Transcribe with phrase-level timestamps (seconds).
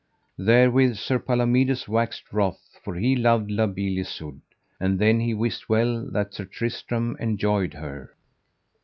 [0.39, 4.41] Therewith Sir Palomides waxed wroth, for he loved La Beale Isoud.
[4.79, 8.11] And then he wist well that Sir Tristram enjoyed her.